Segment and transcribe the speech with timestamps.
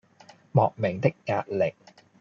[0.51, 1.75] 莫名的壓力